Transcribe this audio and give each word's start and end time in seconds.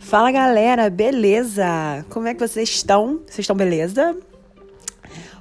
Fala 0.00 0.32
galera, 0.32 0.90
beleza? 0.90 2.04
Como 2.08 2.26
é 2.26 2.34
que 2.34 2.40
vocês 2.40 2.68
estão? 2.70 3.20
Vocês 3.26 3.40
estão 3.40 3.54
beleza? 3.54 4.16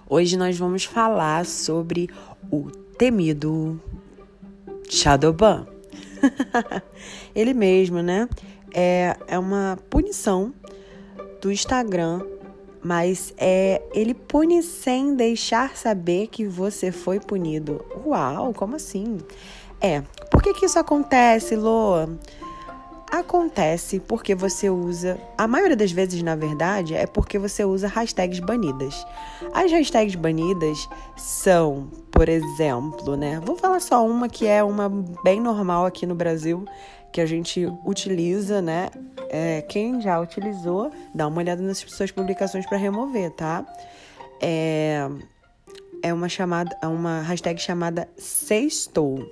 Hoje 0.07 0.37
nós 0.37 0.57
vamos 0.59 0.83
falar 0.83 1.45
sobre 1.45 2.07
o 2.51 2.69
temido 2.97 3.81
Shadowban. 4.87 5.65
Ele 7.33 7.53
mesmo, 7.53 8.03
né? 8.03 8.29
É, 8.71 9.15
é 9.27 9.39
uma 9.39 9.79
punição 9.89 10.53
do 11.41 11.51
Instagram, 11.51 12.21
mas 12.83 13.33
é 13.37 13.81
ele 13.93 14.13
pune 14.13 14.61
sem 14.61 15.15
deixar 15.15 15.75
saber 15.75 16.27
que 16.27 16.45
você 16.45 16.91
foi 16.91 17.19
punido. 17.19 17.83
Uau, 18.05 18.53
como 18.53 18.75
assim? 18.75 19.17
É, 19.81 20.01
por 20.29 20.43
que 20.43 20.53
que 20.53 20.65
isso 20.65 20.77
acontece, 20.77 21.55
Loa? 21.55 22.09
Acontece 23.11 23.99
porque 23.99 24.35
você 24.35 24.69
usa, 24.69 25.19
a 25.35 25.47
maioria 25.47 25.75
das 25.75 25.91
vezes, 25.91 26.21
na 26.21 26.35
verdade, 26.35 26.93
é 26.93 27.07
porque 27.07 27.39
você 27.39 27.65
usa 27.65 27.87
hashtags 27.87 28.39
banidas. 28.39 29.03
As 29.51 29.71
hashtags 29.71 30.13
banidas 30.13 30.87
são, 31.17 31.89
por 32.11 32.29
exemplo, 32.29 33.15
né? 33.15 33.41
Vou 33.43 33.55
falar 33.55 33.79
só 33.79 34.05
uma 34.05 34.29
que 34.29 34.45
é 34.45 34.63
uma 34.63 34.89
bem 35.23 35.41
normal 35.41 35.87
aqui 35.87 36.05
no 36.05 36.13
Brasil, 36.13 36.65
que 37.11 37.19
a 37.19 37.25
gente 37.25 37.65
utiliza, 37.83 38.61
né? 38.61 38.89
É, 39.29 39.63
quem 39.63 39.99
já 39.99 40.19
utilizou, 40.19 40.91
dá 41.13 41.27
uma 41.27 41.39
olhada 41.39 41.63
nas 41.63 41.79
suas 41.79 42.11
publicações 42.11 42.67
para 42.67 42.77
remover, 42.77 43.31
tá? 43.31 43.65
É, 44.39 45.09
é 46.03 46.13
uma 46.13 46.29
chamada, 46.29 46.77
é 46.79 46.87
uma 46.87 47.21
hashtag 47.21 47.59
chamada 47.59 48.07
sextou 48.17 49.27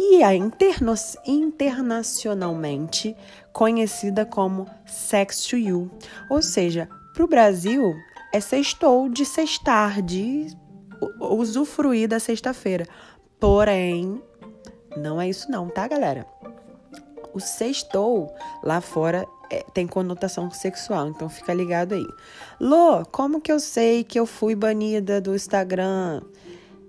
e 0.00 0.22
é 0.22 0.32
interno, 0.32 0.94
internacionalmente 1.26 3.16
conhecida 3.52 4.24
como 4.24 4.64
Sex 4.86 5.44
to 5.46 5.56
You. 5.56 5.90
Ou 6.30 6.40
seja, 6.40 6.88
para 7.12 7.24
o 7.24 7.26
Brasil 7.26 7.96
é 8.32 8.38
sextou 8.38 9.08
de 9.08 9.26
sextar, 9.26 10.00
de 10.00 10.56
usufruir 11.20 12.08
da 12.08 12.20
sexta-feira. 12.20 12.86
Porém, 13.40 14.22
não 14.96 15.20
é 15.20 15.28
isso 15.28 15.50
não, 15.50 15.68
tá, 15.68 15.88
galera? 15.88 16.24
O 17.34 17.40
sextou 17.40 18.32
lá 18.62 18.80
fora 18.80 19.26
é, 19.50 19.64
tem 19.74 19.88
conotação 19.88 20.48
sexual, 20.52 21.08
então 21.08 21.28
fica 21.28 21.52
ligado 21.52 21.94
aí. 21.94 22.06
Lô, 22.60 23.04
como 23.06 23.40
que 23.40 23.50
eu 23.50 23.58
sei 23.58 24.04
que 24.04 24.20
eu 24.20 24.26
fui 24.26 24.54
banida 24.54 25.20
do 25.20 25.34
Instagram? 25.34 26.22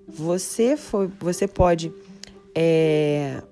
Você 0.06 0.76
foi, 0.76 1.08
você 1.18 1.48
pode 1.48 1.92
é, 2.54 3.42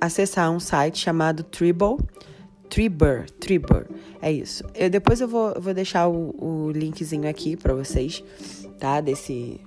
acessar 0.00 0.50
um 0.50 0.60
site 0.60 0.98
chamado 0.98 1.42
Tribble. 1.42 1.96
Tribber, 2.68 3.30
Tribber, 3.32 3.86
é 4.20 4.32
isso. 4.32 4.64
Eu, 4.74 4.88
depois 4.88 5.20
eu 5.20 5.28
vou, 5.28 5.54
vou 5.60 5.74
deixar 5.74 6.08
o, 6.08 6.34
o 6.38 6.70
linkzinho 6.70 7.28
aqui 7.28 7.54
para 7.54 7.74
vocês, 7.74 8.24
tá? 8.78 9.00
Desse 9.00 9.60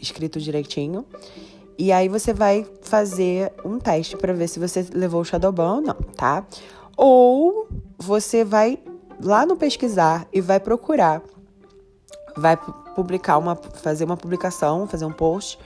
escrito 0.00 0.40
direitinho. 0.40 1.06
E 1.78 1.92
aí 1.92 2.08
você 2.08 2.32
vai 2.32 2.66
fazer 2.82 3.52
um 3.64 3.78
teste 3.78 4.16
para 4.16 4.32
ver 4.32 4.48
se 4.48 4.58
você 4.58 4.84
levou 4.92 5.20
o 5.20 5.24
Shadowban 5.24 5.76
ou 5.76 5.80
não, 5.80 5.94
tá? 5.94 6.44
Ou 6.96 7.68
você 7.96 8.44
vai 8.44 8.80
lá 9.22 9.46
no 9.46 9.56
pesquisar 9.56 10.26
e 10.32 10.40
vai 10.40 10.58
procurar, 10.58 11.22
vai 12.36 12.58
publicar 12.98 13.38
uma, 13.38 13.54
fazer 13.54 14.04
uma 14.04 14.16
publicação, 14.16 14.88
fazer 14.88 15.04
um 15.04 15.12
post 15.12 15.56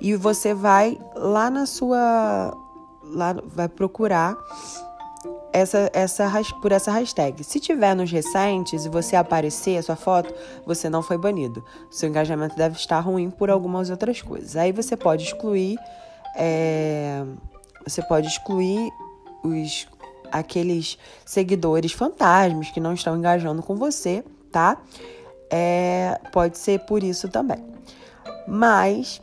e 0.00 0.16
você 0.16 0.54
vai 0.54 0.98
lá 1.14 1.50
na 1.50 1.66
sua. 1.66 2.56
Lá, 3.02 3.34
vai 3.44 3.68
procurar 3.68 4.36
essa, 5.52 5.90
essa, 5.92 6.30
por 6.62 6.72
essa 6.72 6.90
hashtag. 6.90 7.44
Se 7.44 7.60
tiver 7.60 7.94
nos 7.94 8.10
recentes 8.10 8.86
e 8.86 8.88
você 8.88 9.16
aparecer 9.16 9.76
a 9.76 9.82
sua 9.82 9.96
foto, 9.96 10.32
você 10.66 10.88
não 10.88 11.02
foi 11.02 11.18
banido. 11.18 11.62
Seu 11.90 12.08
engajamento 12.08 12.56
deve 12.56 12.76
estar 12.76 13.00
ruim 13.00 13.28
por 13.30 13.50
algumas 13.50 13.90
outras 13.90 14.22
coisas. 14.22 14.56
Aí 14.56 14.72
você 14.72 14.96
pode 14.96 15.24
excluir. 15.24 15.78
É, 16.36 17.22
você 17.86 18.02
pode 18.02 18.28
excluir 18.28 18.90
os 19.44 19.86
aqueles 20.30 20.98
seguidores 21.24 21.92
fantasmas 21.92 22.70
que 22.70 22.80
não 22.80 22.92
estão 22.92 23.16
engajando 23.16 23.62
com 23.62 23.76
você, 23.76 24.22
tá? 24.50 24.78
É, 25.50 26.20
pode 26.32 26.58
ser 26.58 26.80
por 26.80 27.02
isso 27.02 27.28
também. 27.28 27.64
Mas 28.46 29.20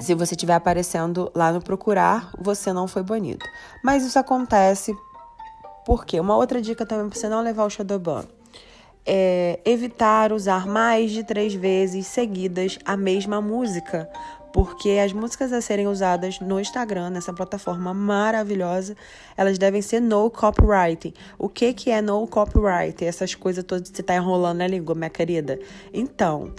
se 0.00 0.14
você 0.14 0.34
estiver 0.34 0.54
aparecendo 0.54 1.30
lá 1.34 1.52
no 1.52 1.60
procurar, 1.60 2.30
você 2.38 2.72
não 2.72 2.86
foi 2.86 3.02
banido. 3.02 3.44
Mas 3.82 4.04
isso 4.04 4.18
acontece 4.18 4.94
porque 5.86 6.20
uma 6.20 6.36
outra 6.36 6.60
dica 6.60 6.84
também 6.84 7.08
para 7.08 7.18
você 7.18 7.28
não 7.28 7.40
levar 7.40 7.64
o 7.64 7.70
Shadowban 7.70 8.26
é 9.06 9.58
evitar 9.64 10.32
usar 10.32 10.66
mais 10.66 11.10
de 11.10 11.24
três 11.24 11.54
vezes 11.54 12.06
seguidas 12.06 12.78
a 12.84 12.94
mesma 12.94 13.40
música, 13.40 14.06
porque 14.58 14.98
as 14.98 15.12
músicas 15.12 15.52
a 15.52 15.60
serem 15.60 15.86
usadas 15.86 16.40
no 16.40 16.58
Instagram, 16.58 17.10
nessa 17.10 17.32
plataforma 17.32 17.94
maravilhosa, 17.94 18.96
elas 19.36 19.56
devem 19.56 19.80
ser 19.80 20.00
no 20.00 20.28
copyright. 20.32 21.14
O 21.38 21.48
que 21.48 21.72
que 21.72 21.92
é 21.92 22.02
no 22.02 22.26
copyright? 22.26 23.04
Essas 23.04 23.36
coisas 23.36 23.62
todas 23.62 23.88
que 23.88 23.96
você 23.96 24.02
tá 24.02 24.16
enrolando 24.16 24.58
na 24.58 24.66
língua, 24.66 24.96
minha 24.96 25.10
querida. 25.10 25.60
Então, 25.94 26.52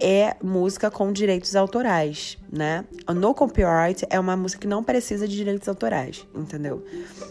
é 0.00 0.34
música 0.42 0.90
com 0.90 1.12
direitos 1.12 1.54
autorais, 1.54 2.36
né? 2.52 2.84
No 3.14 3.32
copyright 3.32 4.04
é 4.10 4.18
uma 4.18 4.36
música 4.36 4.62
que 4.62 4.66
não 4.66 4.82
precisa 4.82 5.28
de 5.28 5.36
direitos 5.36 5.68
autorais, 5.68 6.26
entendeu? 6.34 6.84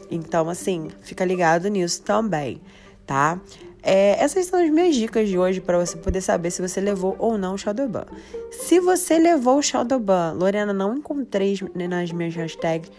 Então, 0.09 0.49
assim, 0.49 0.87
fica 1.01 1.25
ligado 1.25 1.67
nisso 1.67 2.03
também, 2.03 2.61
tá? 3.05 3.37
É, 3.81 4.21
essas 4.21 4.45
são 4.45 4.61
as 4.61 4.69
minhas 4.69 4.95
dicas 4.95 5.29
de 5.29 5.37
hoje 5.37 5.61
para 5.61 5.77
você 5.77 5.97
poder 5.97 6.21
saber 6.21 6.51
se 6.51 6.61
você 6.61 6.81
levou 6.81 7.15
ou 7.17 7.37
não 7.37 7.53
o 7.53 7.57
Shadowban. 7.57 8.05
Se 8.51 8.79
você 8.79 9.17
levou 9.17 9.57
o 9.57 9.61
Shadowban, 9.61 10.33
Lorena, 10.33 10.73
não 10.73 10.97
encontrei 10.97 11.57
nas 11.73 12.11
minhas 12.11 12.35
hashtags, 12.35 12.91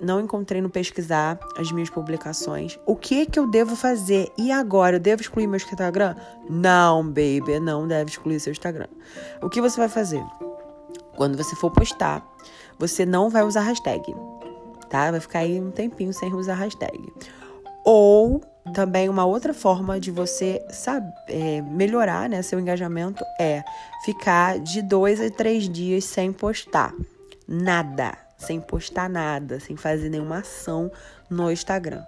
não 0.00 0.20
encontrei 0.20 0.60
no 0.60 0.68
pesquisar 0.68 1.38
as 1.56 1.70
minhas 1.70 1.90
publicações. 1.90 2.78
O 2.84 2.96
que 2.96 3.24
que 3.26 3.38
eu 3.38 3.48
devo 3.48 3.76
fazer? 3.76 4.28
E 4.36 4.50
agora, 4.50 4.96
eu 4.96 5.00
devo 5.00 5.22
excluir 5.22 5.46
meu 5.46 5.56
Instagram? 5.56 6.16
Não, 6.48 7.04
baby, 7.06 7.60
não 7.60 7.86
deve 7.86 8.10
excluir 8.10 8.40
seu 8.40 8.50
Instagram. 8.50 8.88
O 9.40 9.48
que 9.48 9.60
você 9.60 9.78
vai 9.78 9.88
fazer? 9.88 10.22
Quando 11.16 11.36
você 11.36 11.54
for 11.54 11.70
postar, 11.70 12.26
você 12.78 13.06
não 13.06 13.30
vai 13.30 13.44
usar 13.44 13.60
hashtag, 13.60 14.14
tá? 14.88 15.10
Vai 15.10 15.20
ficar 15.20 15.40
aí 15.40 15.60
um 15.60 15.70
tempinho 15.70 16.12
sem 16.12 16.32
usar 16.34 16.54
hashtag. 16.54 17.12
Ou 17.84 18.40
também 18.74 19.08
uma 19.08 19.24
outra 19.24 19.54
forma 19.54 19.98
de 19.98 20.10
você 20.10 20.64
sabe, 20.70 21.10
é, 21.28 21.62
melhorar 21.62 22.28
né, 22.28 22.42
seu 22.42 22.60
engajamento 22.60 23.24
é 23.38 23.64
ficar 24.04 24.58
de 24.58 24.82
dois 24.82 25.20
a 25.20 25.30
três 25.30 25.68
dias 25.68 26.04
sem 26.04 26.32
postar 26.32 26.94
nada, 27.48 28.16
sem 28.36 28.60
postar 28.60 29.08
nada, 29.08 29.58
sem 29.58 29.76
fazer 29.76 30.08
nenhuma 30.08 30.38
ação 30.38 30.90
no 31.28 31.50
Instagram. 31.50 32.02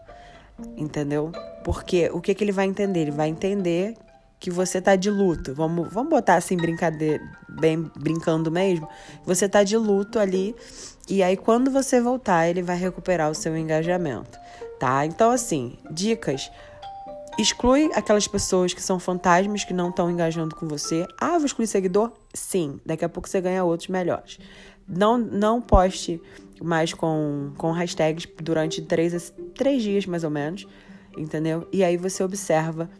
Entendeu? 0.76 1.32
Porque 1.64 2.10
o 2.12 2.20
que, 2.20 2.34
que 2.34 2.44
ele 2.44 2.52
vai 2.52 2.66
entender? 2.66 3.00
Ele 3.00 3.10
vai 3.10 3.28
entender 3.28 3.96
que 4.38 4.50
você 4.50 4.80
tá 4.80 4.96
de 4.96 5.10
luto. 5.10 5.54
Vamos, 5.54 5.92
vamos 5.92 6.10
botar 6.10 6.34
assim, 6.34 6.56
brincadeira, 6.56 7.22
bem 7.48 7.90
brincando 7.96 8.50
mesmo. 8.50 8.88
Você 9.24 9.48
tá 9.48 9.62
de 9.62 9.76
luto 9.76 10.18
ali. 10.18 10.54
E 11.08 11.22
aí, 11.22 11.36
quando 11.36 11.70
você 11.70 12.00
voltar, 12.00 12.48
ele 12.48 12.62
vai 12.62 12.76
recuperar 12.76 13.30
o 13.30 13.34
seu 13.34 13.56
engajamento 13.56 14.38
tá? 14.82 15.06
Então, 15.06 15.30
assim, 15.30 15.78
dicas. 15.88 16.50
Exclui 17.38 17.88
aquelas 17.94 18.26
pessoas 18.26 18.74
que 18.74 18.82
são 18.82 18.98
fantasmas 18.98 19.62
que 19.62 19.72
não 19.72 19.90
estão 19.90 20.10
engajando 20.10 20.56
com 20.56 20.66
você. 20.66 21.06
Ah, 21.20 21.38
vou 21.38 21.46
excluir 21.46 21.68
seguidor? 21.68 22.10
Sim, 22.34 22.80
daqui 22.84 23.04
a 23.04 23.08
pouco 23.08 23.28
você 23.28 23.40
ganha 23.40 23.62
outros 23.62 23.88
melhores. 23.88 24.40
Não, 24.88 25.16
não 25.16 25.60
poste 25.62 26.20
mais 26.60 26.92
com, 26.92 27.52
com 27.56 27.70
hashtags 27.70 28.28
durante 28.42 28.82
três, 28.82 29.32
três 29.54 29.84
dias, 29.84 30.04
mais 30.04 30.24
ou 30.24 30.30
menos, 30.30 30.66
entendeu? 31.16 31.68
E 31.72 31.84
aí 31.84 31.96
você 31.96 32.24
observa 32.24 32.90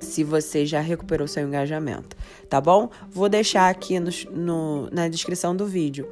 se 0.00 0.24
você 0.24 0.64
já 0.64 0.80
recuperou 0.80 1.28
seu 1.28 1.46
engajamento, 1.46 2.16
tá 2.48 2.58
bom? 2.58 2.88
Vou 3.10 3.28
deixar 3.28 3.68
aqui 3.68 4.00
no, 4.00 4.10
no 4.32 4.90
na 4.90 5.08
descrição 5.08 5.54
do 5.54 5.66
vídeo 5.66 6.08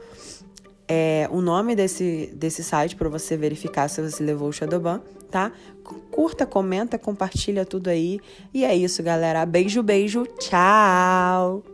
é, 0.88 1.28
o 1.30 1.40
nome 1.40 1.74
desse, 1.74 2.32
desse 2.34 2.62
site 2.62 2.96
para 2.96 3.08
você 3.08 3.36
verificar 3.36 3.88
se 3.88 4.02
você 4.02 4.22
levou 4.22 4.48
o 4.48 4.52
Shadowban, 4.52 5.02
tá? 5.30 5.52
Curta, 6.10 6.46
comenta, 6.46 6.98
compartilha 6.98 7.64
tudo 7.64 7.88
aí. 7.88 8.20
E 8.52 8.64
é 8.64 8.74
isso, 8.74 9.02
galera. 9.02 9.44
Beijo, 9.46 9.82
beijo. 9.82 10.26
Tchau! 10.38 11.73